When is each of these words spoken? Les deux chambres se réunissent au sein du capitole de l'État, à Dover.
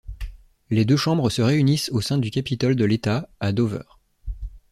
Les 0.71 0.83
deux 0.83 0.97
chambres 0.97 1.29
se 1.29 1.43
réunissent 1.43 1.91
au 1.91 2.01
sein 2.01 2.17
du 2.17 2.31
capitole 2.31 2.75
de 2.75 2.85
l'État, 2.85 3.29
à 3.39 3.51
Dover. 3.51 3.83